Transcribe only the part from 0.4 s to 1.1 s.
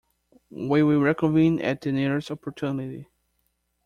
We will